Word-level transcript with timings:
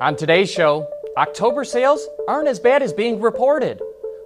On 0.00 0.16
today's 0.16 0.50
show, 0.50 0.90
October 1.16 1.62
sales 1.62 2.08
aren't 2.26 2.48
as 2.48 2.58
bad 2.58 2.82
as 2.82 2.92
being 2.92 3.20
reported. 3.20 3.80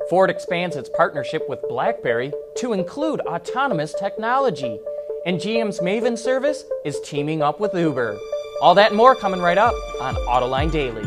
Ford 0.08 0.30
expands 0.30 0.76
its 0.76 0.88
partnership 0.88 1.46
with 1.46 1.60
BlackBerry 1.68 2.32
to 2.56 2.72
include 2.72 3.20
autonomous 3.20 3.92
technology. 3.92 4.80
And 5.26 5.38
GM's 5.38 5.80
Maven 5.80 6.16
service 6.16 6.64
is 6.86 6.98
teaming 7.02 7.42
up 7.42 7.60
with 7.60 7.74
Uber. 7.74 8.18
All 8.62 8.74
that 8.76 8.92
and 8.92 8.96
more 8.96 9.14
coming 9.14 9.40
right 9.40 9.58
up 9.58 9.74
on 10.00 10.14
Autoline 10.14 10.72
Daily. 10.72 11.04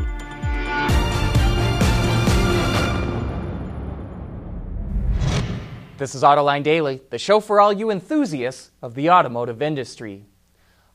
This 5.98 6.14
is 6.14 6.22
Autoline 6.22 6.62
Daily, 6.62 7.02
the 7.10 7.18
show 7.18 7.40
for 7.40 7.60
all 7.60 7.74
you 7.74 7.90
enthusiasts 7.90 8.70
of 8.84 8.94
the 8.94 9.10
automotive 9.10 9.64
industry. 9.64 10.28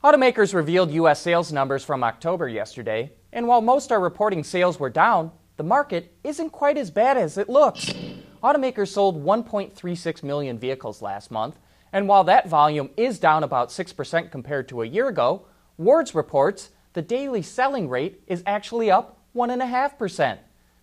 Automakers 0.03 0.53
revealed 0.53 0.91
U.S. 0.91 1.19
sales 1.19 1.51
numbers 1.51 1.83
from 1.83 2.03
October 2.03 2.47
yesterday, 2.47 3.11
and 3.33 3.47
while 3.47 3.61
most 3.61 3.91
are 3.91 3.99
reporting 3.99 4.43
sales 4.43 4.79
were 4.79 4.91
down, 4.91 5.31
the 5.57 5.63
market 5.63 6.15
isn't 6.23 6.51
quite 6.51 6.77
as 6.77 6.91
bad 6.91 7.17
as 7.17 7.35
it 7.35 7.49
looks. 7.49 7.91
Automakers 8.43 8.89
sold 8.89 9.25
1.36 9.25 10.21
million 10.21 10.59
vehicles 10.59 11.01
last 11.01 11.31
month, 11.31 11.57
and 11.91 12.07
while 12.07 12.23
that 12.23 12.47
volume 12.47 12.91
is 12.95 13.17
down 13.17 13.43
about 13.43 13.69
6% 13.69 14.29
compared 14.29 14.69
to 14.69 14.83
a 14.83 14.85
year 14.85 15.07
ago, 15.07 15.47
Wards 15.77 16.13
reports 16.13 16.69
the 16.93 17.01
daily 17.01 17.41
selling 17.41 17.89
rate 17.89 18.21
is 18.27 18.43
actually 18.45 18.91
up 18.91 19.17
1.5%. 19.35 20.37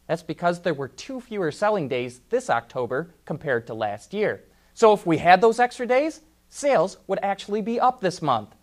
That's 0.08 0.24
because 0.24 0.60
there 0.60 0.74
were 0.74 0.88
two 0.88 1.20
fewer 1.20 1.52
selling 1.52 1.86
days 1.86 2.20
this 2.30 2.50
October 2.50 3.14
compared 3.26 3.68
to 3.68 3.74
last 3.74 4.12
year. 4.12 4.42
So 4.74 4.92
if 4.92 5.06
we 5.06 5.18
had 5.18 5.40
those 5.40 5.60
extra 5.60 5.86
days, 5.86 6.22
sales 6.48 6.98
would 7.06 7.20
actually 7.22 7.62
be 7.62 7.78
up 7.78 8.00
this 8.00 8.20
month. 8.20 8.56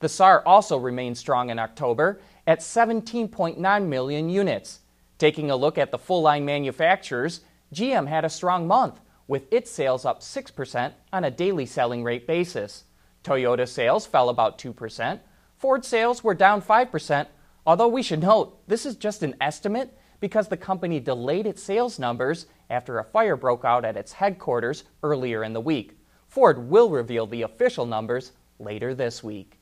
The 0.00 0.08
SAAR 0.08 0.42
also 0.46 0.76
remained 0.76 1.18
strong 1.18 1.50
in 1.50 1.58
October 1.58 2.20
at 2.46 2.60
17.9 2.60 3.86
million 3.86 4.28
units. 4.28 4.80
Taking 5.18 5.50
a 5.50 5.56
look 5.56 5.76
at 5.76 5.90
the 5.90 5.98
full 5.98 6.22
line 6.22 6.44
manufacturers, 6.44 7.40
GM 7.74 8.06
had 8.06 8.24
a 8.24 8.30
strong 8.30 8.68
month, 8.68 9.00
with 9.26 9.52
its 9.52 9.70
sales 9.70 10.04
up 10.04 10.20
6% 10.20 10.92
on 11.12 11.24
a 11.24 11.30
daily 11.30 11.66
selling 11.66 12.04
rate 12.04 12.26
basis. 12.26 12.84
Toyota 13.24 13.66
sales 13.66 14.06
fell 14.06 14.28
about 14.28 14.58
2%. 14.58 15.20
Ford 15.56 15.84
sales 15.84 16.22
were 16.22 16.34
down 16.34 16.62
5%, 16.62 17.26
although 17.66 17.88
we 17.88 18.02
should 18.02 18.22
note 18.22 18.66
this 18.68 18.86
is 18.86 18.94
just 18.94 19.22
an 19.22 19.34
estimate 19.40 19.98
because 20.20 20.48
the 20.48 20.56
company 20.56 21.00
delayed 21.00 21.46
its 21.46 21.62
sales 21.62 21.98
numbers 21.98 22.46
after 22.70 22.98
a 22.98 23.04
fire 23.04 23.36
broke 23.36 23.64
out 23.64 23.84
at 23.84 23.96
its 23.96 24.12
headquarters 24.12 24.84
earlier 25.02 25.42
in 25.42 25.52
the 25.52 25.60
week. 25.60 25.98
Ford 26.28 26.70
will 26.70 26.90
reveal 26.90 27.26
the 27.26 27.42
official 27.42 27.86
numbers 27.86 28.32
later 28.58 28.94
this 28.94 29.22
week. 29.22 29.57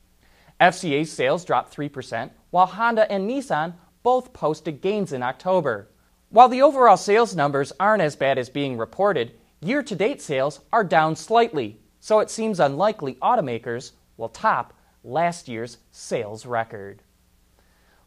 FCA's 0.59 1.11
sales 1.11 1.45
dropped 1.45 1.75
3%, 1.75 2.31
while 2.49 2.65
Honda 2.65 3.11
and 3.11 3.29
Nissan 3.29 3.75
both 4.03 4.33
posted 4.33 4.81
gains 4.81 5.13
in 5.13 5.21
October. 5.21 5.89
While 6.29 6.49
the 6.49 6.61
overall 6.61 6.97
sales 6.97 7.35
numbers 7.35 7.71
aren't 7.79 8.01
as 8.01 8.15
bad 8.15 8.37
as 8.37 8.49
being 8.49 8.77
reported, 8.77 9.33
year 9.61 9.83
to 9.83 9.95
date 9.95 10.21
sales 10.21 10.61
are 10.73 10.83
down 10.83 11.15
slightly, 11.15 11.79
so 11.99 12.19
it 12.19 12.29
seems 12.29 12.59
unlikely 12.59 13.15
automakers 13.15 13.91
will 14.17 14.29
top 14.29 14.73
last 15.03 15.47
year's 15.47 15.77
sales 15.91 16.45
record. 16.45 17.03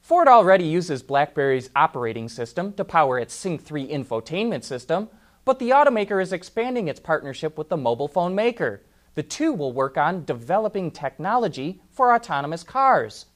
Ford 0.01 0.29
already 0.29 0.65
uses 0.65 1.03
BlackBerry's 1.03 1.71
operating 1.77 2.29
system 2.29 2.73
to 2.73 2.85
power 2.85 3.19
its 3.19 3.35
Sync 3.35 3.63
3 3.63 3.87
infotainment 3.89 4.65
system, 4.65 5.09
but 5.45 5.59
the 5.59 5.71
automaker 5.71 6.21
is 6.23 6.33
expanding 6.33 6.89
its 6.89 7.01
partnership 7.01 7.57
with 7.57 7.69
the 7.69 7.77
mobile 7.77 8.09
phone 8.09 8.35
maker. 8.35 8.83
The 9.15 9.23
two 9.25 9.53
will 9.53 9.73
work 9.73 9.99
on 9.99 10.25
developing 10.25 10.91
technology 10.91 11.83
for 11.91 12.15
autonomous 12.15 12.63
cars. 12.63 13.27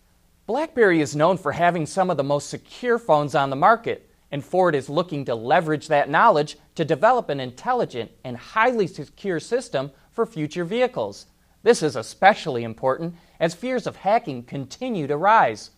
BlackBerry 0.47 1.01
is 1.01 1.17
known 1.17 1.37
for 1.37 1.53
having 1.53 1.85
some 1.85 2.11
of 2.11 2.17
the 2.17 2.23
most 2.23 2.49
secure 2.49 2.99
phones 2.99 3.35
on 3.35 3.51
the 3.51 3.57
market, 3.57 4.09
and 4.31 4.45
Ford 4.45 4.75
is 4.75 4.89
looking 4.89 5.25
to 5.25 5.35
leverage 5.35 5.89
that 5.89 6.09
knowledge 6.09 6.57
to 6.77 6.85
develop 6.85 7.29
an 7.29 7.41
intelligent 7.41 8.13
and 8.23 8.37
highly 8.37 8.87
secure 8.87 9.41
system 9.41 9.91
for 10.13 10.27
future 10.27 10.65
vehicles. 10.65 11.27
This 11.65 11.83
is 11.83 11.97
especially 11.97 12.63
important 12.63 13.17
as 13.41 13.55
fears 13.55 13.87
of 13.87 13.97
hacking 13.97 14.45
continue 14.45 15.07
to 15.09 15.17
rise. 15.17 15.71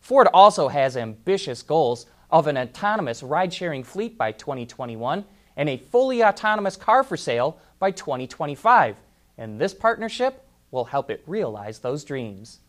Ford 0.00 0.26
also 0.34 0.68
has 0.68 0.96
ambitious 0.96 1.62
goals 1.62 2.06
of 2.30 2.46
an 2.48 2.58
autonomous 2.58 3.22
ride 3.22 3.54
sharing 3.54 3.84
fleet 3.84 4.18
by 4.18 4.32
2021 4.32 5.24
and 5.56 5.68
a 5.68 5.76
fully 5.76 6.24
autonomous 6.24 6.76
car 6.76 7.04
for 7.04 7.16
sale 7.16 7.60
by 7.78 7.90
2025 7.90 8.96
and 9.38 9.60
this 9.60 9.74
partnership 9.74 10.46
will 10.70 10.84
help 10.84 11.10
it 11.10 11.22
realize 11.26 11.78
those 11.78 12.04
dreams. 12.04 12.60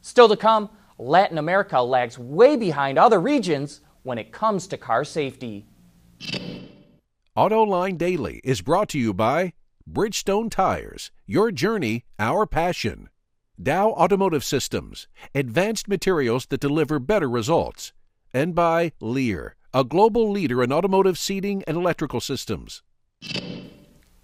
Still 0.00 0.28
to 0.28 0.36
come, 0.36 0.70
Latin 0.98 1.38
America 1.38 1.80
lags 1.80 2.18
way 2.18 2.56
behind 2.56 2.98
other 2.98 3.20
regions 3.20 3.80
when 4.02 4.18
it 4.18 4.32
comes 4.32 4.66
to 4.68 4.76
car 4.76 5.04
safety. 5.04 5.66
AutoLine 7.36 7.98
Daily 7.98 8.40
is 8.44 8.60
brought 8.60 8.88
to 8.90 8.98
you 8.98 9.12
by 9.12 9.54
Bridgestone 9.90 10.50
Tires, 10.50 11.10
your 11.26 11.50
journey, 11.50 12.04
our 12.18 12.46
passion. 12.46 13.08
Dow 13.60 13.90
Automotive 13.90 14.44
Systems, 14.44 15.08
advanced 15.34 15.88
materials 15.88 16.46
that 16.46 16.60
deliver 16.60 16.98
better 16.98 17.28
results. 17.28 17.92
And 18.32 18.54
by 18.54 18.92
Lear, 19.00 19.56
a 19.72 19.84
global 19.84 20.30
leader 20.30 20.62
in 20.62 20.72
automotive 20.72 21.18
seating 21.18 21.62
and 21.66 21.76
electrical 21.76 22.20
systems. 22.20 22.82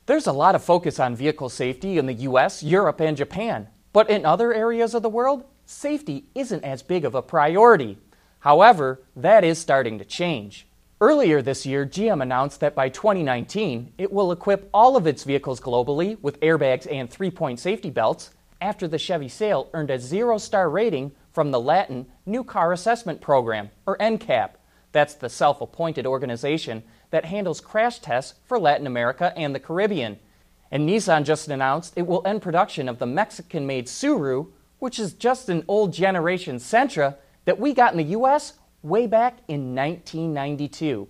There's 0.06 0.26
a 0.26 0.32
lot 0.32 0.54
of 0.54 0.64
focus 0.64 0.98
on 0.98 1.14
vehicle 1.14 1.48
safety 1.48 1.98
in 1.98 2.06
the 2.06 2.14
US, 2.14 2.62
Europe, 2.62 3.00
and 3.00 3.16
Japan. 3.16 3.68
But 3.92 4.10
in 4.10 4.24
other 4.24 4.52
areas 4.52 4.94
of 4.94 5.02
the 5.02 5.08
world, 5.08 5.44
safety 5.64 6.26
isn't 6.34 6.64
as 6.64 6.82
big 6.82 7.04
of 7.04 7.14
a 7.14 7.22
priority. 7.22 7.98
However, 8.40 9.02
that 9.14 9.44
is 9.44 9.58
starting 9.58 9.98
to 9.98 10.04
change. 10.04 10.66
Earlier 11.00 11.40
this 11.40 11.64
year, 11.64 11.86
GM 11.86 12.22
announced 12.22 12.60
that 12.60 12.74
by 12.74 12.88
2019, 12.88 13.94
it 13.96 14.12
will 14.12 14.32
equip 14.32 14.68
all 14.74 14.96
of 14.96 15.06
its 15.06 15.24
vehicles 15.24 15.60
globally 15.60 16.20
with 16.20 16.40
airbags 16.40 16.90
and 16.90 17.08
three 17.08 17.30
point 17.30 17.58
safety 17.58 17.90
belts 17.90 18.30
after 18.60 18.86
the 18.86 18.98
Chevy 18.98 19.28
Sail 19.28 19.70
earned 19.72 19.90
a 19.90 19.98
zero 19.98 20.36
star 20.38 20.68
rating 20.68 21.12
from 21.32 21.50
the 21.50 21.60
Latin 21.60 22.06
New 22.26 22.44
Car 22.44 22.72
Assessment 22.72 23.20
Program, 23.20 23.70
or 23.86 23.96
NCAP. 23.98 24.50
That's 24.92 25.14
the 25.14 25.28
self 25.28 25.60
appointed 25.60 26.06
organization 26.06 26.82
that 27.10 27.26
handles 27.26 27.60
crash 27.60 27.98
tests 27.98 28.34
for 28.44 28.58
Latin 28.58 28.86
America 28.86 29.32
and 29.36 29.54
the 29.54 29.60
Caribbean. 29.60 30.18
And 30.70 30.88
Nissan 30.88 31.24
just 31.24 31.48
announced 31.48 31.94
it 31.96 32.06
will 32.06 32.22
end 32.24 32.42
production 32.42 32.88
of 32.88 32.98
the 32.98 33.06
Mexican 33.06 33.66
made 33.66 33.86
Tsuru, 33.86 34.48
which 34.78 34.98
is 34.98 35.12
just 35.12 35.48
an 35.48 35.64
old 35.68 35.92
generation 35.92 36.56
Sentra 36.56 37.16
that 37.44 37.58
we 37.58 37.74
got 37.74 37.92
in 37.92 37.98
the 37.98 38.16
US 38.16 38.54
way 38.82 39.06
back 39.06 39.38
in 39.48 39.74
1992. 39.74 41.08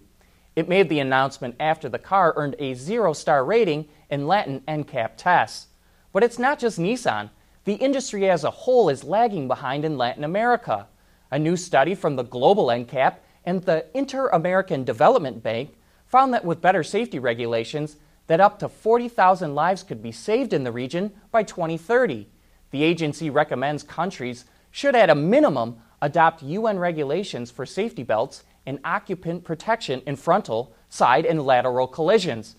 It 0.56 0.68
made 0.68 0.88
the 0.88 0.98
announcement 0.98 1.54
after 1.60 1.88
the 1.88 1.98
car 1.98 2.32
earned 2.36 2.56
a 2.58 2.74
zero 2.74 3.12
star 3.12 3.44
rating 3.44 3.88
in 4.10 4.26
Latin 4.26 4.62
NCAP 4.66 5.10
tests. 5.16 5.68
But 6.12 6.24
it's 6.24 6.38
not 6.38 6.58
just 6.58 6.78
Nissan. 6.78 7.30
The 7.64 7.74
industry 7.74 8.28
as 8.28 8.42
a 8.42 8.50
whole 8.50 8.88
is 8.88 9.04
lagging 9.04 9.46
behind 9.46 9.84
in 9.84 9.96
Latin 9.96 10.24
America. 10.24 10.88
A 11.30 11.38
new 11.38 11.56
study 11.56 11.94
from 11.94 12.16
the 12.16 12.24
Global 12.24 12.66
NCAP 12.66 13.16
and 13.44 13.62
the 13.62 13.86
Inter 13.94 14.28
American 14.28 14.82
Development 14.82 15.42
Bank 15.42 15.76
found 16.10 16.34
that 16.34 16.44
with 16.44 16.60
better 16.60 16.82
safety 16.82 17.18
regulations, 17.18 17.96
that 18.26 18.40
up 18.40 18.58
to 18.58 18.68
40,000 18.68 19.54
lives 19.54 19.82
could 19.82 20.02
be 20.02 20.12
saved 20.12 20.52
in 20.52 20.64
the 20.64 20.72
region 20.72 21.12
by 21.30 21.42
2030. 21.42 22.28
The 22.72 22.82
agency 22.82 23.30
recommends 23.30 23.82
countries 23.82 24.44
should, 24.70 24.94
at 24.94 25.10
a 25.10 25.14
minimum, 25.14 25.78
adopt 26.02 26.42
UN 26.42 26.78
regulations 26.78 27.50
for 27.50 27.64
safety 27.64 28.02
belts 28.02 28.44
and 28.66 28.78
occupant 28.84 29.44
protection 29.44 30.02
in 30.06 30.16
frontal, 30.16 30.74
side, 30.88 31.24
and 31.24 31.42
lateral 31.42 31.86
collisions. 31.86 32.56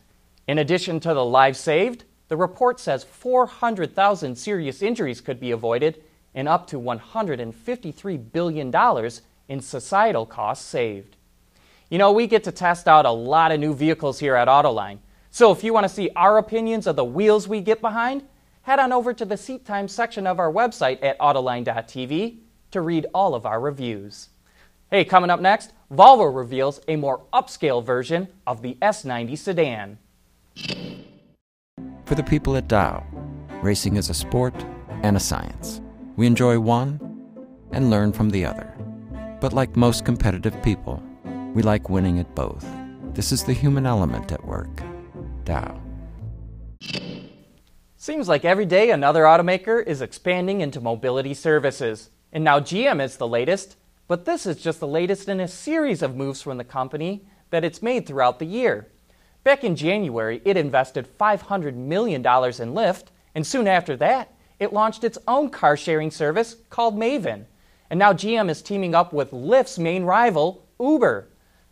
In 0.47 0.57
addition 0.57 0.99
to 1.01 1.13
the 1.13 1.25
lives 1.25 1.59
saved, 1.59 2.05
the 2.29 2.37
report 2.37 2.79
says 2.79 3.03
400,000 3.03 4.35
serious 4.35 4.81
injuries 4.81 5.21
could 5.21 5.39
be 5.39 5.51
avoided 5.51 6.01
and 6.33 6.47
up 6.47 6.67
to 6.67 6.79
$153 6.79 8.31
billion 8.31 9.11
in 9.49 9.61
societal 9.61 10.25
costs 10.25 10.65
saved. 10.65 11.17
You 11.91 11.97
know, 11.97 12.13
we 12.13 12.25
get 12.25 12.45
to 12.45 12.53
test 12.53 12.87
out 12.87 13.05
a 13.05 13.11
lot 13.11 13.51
of 13.51 13.59
new 13.59 13.75
vehicles 13.75 14.17
here 14.17 14.33
at 14.33 14.47
Autoline. 14.47 14.99
So 15.29 15.51
if 15.51 15.61
you 15.61 15.73
want 15.73 15.83
to 15.83 15.93
see 15.93 16.09
our 16.15 16.37
opinions 16.37 16.87
of 16.87 16.95
the 16.95 17.03
wheels 17.03 17.49
we 17.49 17.59
get 17.59 17.81
behind, 17.81 18.23
head 18.61 18.79
on 18.79 18.93
over 18.93 19.13
to 19.13 19.25
the 19.25 19.35
Seat 19.35 19.65
Time 19.65 19.89
section 19.89 20.25
of 20.25 20.39
our 20.39 20.49
website 20.49 21.03
at 21.03 21.19
Autoline.tv 21.19 22.37
to 22.71 22.79
read 22.79 23.07
all 23.13 23.35
of 23.35 23.45
our 23.45 23.59
reviews. 23.59 24.29
Hey, 24.89 25.03
coming 25.03 25.29
up 25.29 25.41
next, 25.41 25.73
Volvo 25.91 26.33
reveals 26.33 26.79
a 26.87 26.95
more 26.95 27.23
upscale 27.33 27.83
version 27.83 28.29
of 28.47 28.61
the 28.61 28.77
S90 28.81 29.37
sedan. 29.37 29.97
For 32.05 32.15
the 32.15 32.23
people 32.23 32.55
at 32.55 32.69
Dow, 32.69 33.05
racing 33.61 33.97
is 33.97 34.09
a 34.09 34.13
sport 34.13 34.55
and 35.03 35.17
a 35.17 35.19
science. 35.19 35.81
We 36.15 36.25
enjoy 36.25 36.57
one 36.57 37.01
and 37.73 37.89
learn 37.89 38.13
from 38.13 38.29
the 38.29 38.45
other. 38.45 38.73
But 39.41 39.51
like 39.51 39.75
most 39.75 40.05
competitive 40.05 40.55
people, 40.63 41.03
we 41.53 41.61
like 41.61 41.89
winning 41.89 42.19
at 42.19 42.33
both. 42.33 42.65
This 43.13 43.31
is 43.31 43.43
the 43.43 43.53
human 43.53 43.85
element 43.85 44.31
at 44.31 44.45
work. 44.45 44.81
Dow. 45.43 45.79
Seems 47.97 48.27
like 48.27 48.45
every 48.45 48.65
day 48.65 48.91
another 48.91 49.23
automaker 49.23 49.85
is 49.85 50.01
expanding 50.01 50.61
into 50.61 50.79
mobility 50.79 51.33
services. 51.33 52.09
And 52.31 52.43
now 52.43 52.59
GM 52.59 53.03
is 53.03 53.17
the 53.17 53.27
latest. 53.27 53.75
But 54.07 54.25
this 54.25 54.45
is 54.45 54.61
just 54.61 54.79
the 54.79 54.87
latest 54.87 55.29
in 55.29 55.39
a 55.39 55.47
series 55.47 56.01
of 56.01 56.15
moves 56.15 56.41
from 56.41 56.57
the 56.57 56.63
company 56.63 57.25
that 57.49 57.63
it's 57.63 57.81
made 57.81 58.05
throughout 58.05 58.39
the 58.39 58.45
year. 58.45 58.87
Back 59.43 59.63
in 59.63 59.75
January, 59.75 60.41
it 60.45 60.57
invested 60.57 61.17
$500 61.17 61.75
million 61.75 62.21
in 62.21 62.23
Lyft, 62.23 63.05
and 63.33 63.45
soon 63.45 63.67
after 63.67 63.95
that, 63.97 64.33
it 64.59 64.73
launched 64.73 65.03
its 65.03 65.17
own 65.27 65.49
car 65.49 65.75
sharing 65.75 66.11
service 66.11 66.57
called 66.69 66.97
Maven. 66.97 67.45
And 67.89 67.97
now 67.97 68.13
GM 68.13 68.49
is 68.49 68.61
teaming 68.61 68.93
up 68.95 69.13
with 69.13 69.31
Lyft's 69.31 69.79
main 69.79 70.03
rival, 70.03 70.67
Uber. 70.79 71.27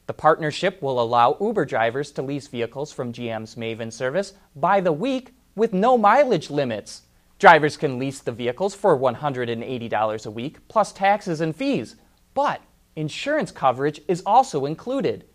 The 0.10 0.14
partnership 0.14 0.82
will 0.82 1.00
allow 1.00 1.38
Uber 1.40 1.66
drivers 1.66 2.10
to 2.14 2.24
lease 2.24 2.48
vehicles 2.48 2.92
from 2.92 3.14
GM's 3.14 3.54
Maven 3.54 3.94
service 3.94 4.34
by 4.56 4.82
the 4.82 4.92
week 4.92 5.36
with 5.56 5.72
no 5.72 6.00
mileage 6.00 6.50
limits. 6.50 7.04
Drivers 7.38 7.78
can 7.78 8.00
lease 8.00 8.20
the 8.20 8.32
vehicles 8.32 8.74
for 8.74 8.98
$180 8.98 10.26
a 10.26 10.32
week 10.32 10.68
plus 10.68 10.92
taxes 10.94 11.42
and 11.42 11.56
fees, 11.56 11.96
but 12.34 12.60
insurance 12.96 13.52
coverage 13.52 14.02
is 14.08 14.24
also 14.26 14.66
included. 14.66 15.26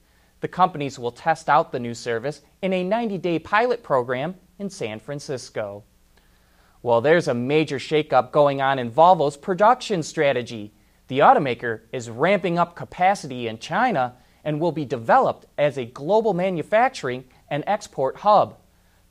The 0.41 0.49
companies 0.49 0.99
will 0.99 1.13
test 1.13 1.49
out 1.49 1.71
the 1.71 1.79
new 1.79 1.95
service 1.95 2.41
in 2.61 2.73
a 2.73 2.83
90 2.83 3.19
day 3.19 3.39
pilot 3.39 3.81
program 3.85 4.35
in 4.59 4.69
San 4.69 4.99
Francisco. 4.99 5.85
Well, 6.83 7.01
there's 7.01 7.29
a 7.29 7.33
major 7.33 7.79
shakeup 7.79 8.33
going 8.33 8.61
on 8.61 8.81
in 8.81 8.91
Volvo's 8.91 9.37
production 9.37 10.03
strategy. 10.03 10.75
The 11.07 11.21
automaker 11.21 11.83
is 11.93 12.11
ramping 12.11 12.59
up 12.59 12.75
capacity 12.75 13.47
in 13.47 13.61
China 13.61 14.17
and 14.45 14.61
will 14.61 14.73
be 14.73 14.85
developed 14.85 15.47
as 15.57 15.79
a 15.79 15.85
global 15.85 16.35
manufacturing 16.35 17.25
and 17.49 17.65
export 17.67 18.19
hub. 18.19 18.57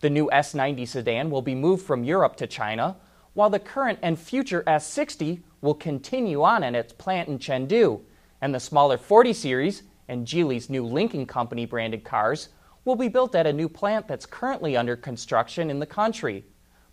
The 0.01 0.09
new 0.09 0.29
S90 0.31 0.87
sedan 0.87 1.29
will 1.29 1.41
be 1.41 1.55
moved 1.55 1.85
from 1.85 2.03
Europe 2.03 2.35
to 2.37 2.47
China, 2.47 2.97
while 3.33 3.49
the 3.49 3.59
current 3.59 3.99
and 4.01 4.19
future 4.19 4.63
S60 4.67 5.41
will 5.61 5.73
continue 5.73 6.43
on 6.43 6.63
in 6.63 6.75
its 6.75 6.93
plant 6.93 7.29
in 7.29 7.39
Chengdu, 7.39 8.01
and 8.41 8.53
the 8.53 8.59
smaller 8.59 8.97
40 8.97 9.33
series 9.33 9.83
and 10.07 10.27
Geely's 10.27 10.69
new 10.69 10.85
Lynk 10.85 11.27
& 11.27 11.29
Co 11.29 11.45
branded 11.45 12.03
cars 12.03 12.49
will 12.85 12.95
be 12.95 13.07
built 13.07 13.33
at 13.33 13.47
a 13.47 13.53
new 13.53 13.69
plant 13.69 14.07
that's 14.07 14.25
currently 14.25 14.75
under 14.75 14.95
construction 14.95 15.69
in 15.69 15.79
the 15.79 15.85
country. 15.85 16.43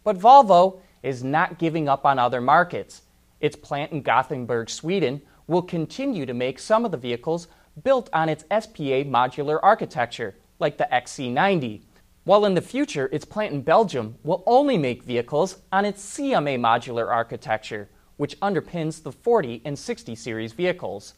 But 0.04 0.18
Volvo 0.18 0.80
is 1.02 1.24
not 1.24 1.58
giving 1.58 1.88
up 1.88 2.06
on 2.06 2.18
other 2.18 2.40
markets. 2.40 3.02
Its 3.40 3.56
plant 3.56 3.92
in 3.92 4.02
Gothenburg, 4.02 4.70
Sweden, 4.70 5.20
will 5.46 5.62
continue 5.62 6.26
to 6.26 6.34
make 6.34 6.58
some 6.58 6.84
of 6.84 6.92
the 6.92 6.96
vehicles 6.96 7.48
built 7.82 8.10
on 8.12 8.28
its 8.28 8.44
SPA 8.44 9.04
modular 9.04 9.58
architecture, 9.62 10.36
like 10.58 10.78
the 10.78 10.88
XC90, 10.92 11.82
while 12.24 12.44
in 12.44 12.54
the 12.54 12.60
future 12.60 13.08
its 13.12 13.24
plant 13.24 13.54
in 13.54 13.62
Belgium 13.62 14.16
will 14.22 14.42
only 14.46 14.76
make 14.76 15.02
vehicles 15.02 15.58
on 15.72 15.84
its 15.84 16.04
CMA 16.16 16.58
modular 16.58 17.08
architecture, 17.08 17.88
which 18.16 18.38
underpins 18.40 19.02
the 19.02 19.12
40 19.12 19.62
and 19.64 19.78
60 19.78 20.14
series 20.14 20.52
vehicles. 20.52 21.14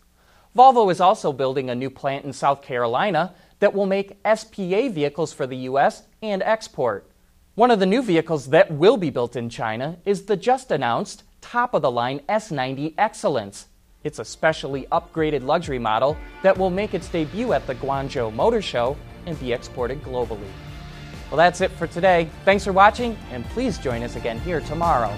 Volvo 0.57 0.91
is 0.91 1.01
also 1.01 1.33
building 1.33 1.71
a 1.71 1.75
new 1.75 1.91
plant 1.91 2.25
in 2.25 2.33
South 2.33 2.63
Carolina 2.63 3.35
that 3.59 3.75
will 3.75 3.87
make 3.87 4.19
SPA 4.25 4.89
vehicles 4.89 5.33
for 5.33 5.47
the 5.47 5.57
US 5.69 6.03
and 6.23 6.43
export. 6.43 7.11
One 7.55 7.71
of 7.71 7.81
the 7.81 7.87
new 7.87 8.03
vehicles 8.03 8.49
that 8.49 8.71
will 8.71 8.97
be 8.97 9.11
built 9.11 9.37
in 9.37 9.51
China 9.51 9.99
is 10.05 10.25
the 10.25 10.37
just 10.37 10.71
announced 10.71 11.25
top 11.41 11.75
of 11.75 11.83
the 11.83 11.91
line 11.91 12.21
S90 12.29 12.95
Excellence. 12.97 13.67
It's 14.05 14.19
a 14.19 14.25
specially 14.25 14.87
upgraded 14.91 15.45
luxury 15.45 15.79
model 15.79 16.17
that 16.43 16.59
will 16.59 16.71
make 16.71 16.93
its 16.93 17.09
debut 17.09 17.53
at 17.53 17.67
the 17.67 17.75
Guangzhou 17.77 18.35
Motor 18.35 18.61
Show 18.61 18.97
and 19.27 19.39
be 19.39 19.53
exported 19.53 20.03
globally. 20.03 20.49
Well, 21.31 21.37
that's 21.37 21.61
it 21.61 21.71
for 21.71 21.87
today. 21.87 22.29
Thanks 22.45 22.65
for 22.65 22.73
watching, 22.73 23.17
and 23.31 23.45
please 23.51 23.79
join 23.79 24.03
us 24.03 24.17
again 24.17 24.41
here 24.41 24.61
tomorrow. 24.61 25.15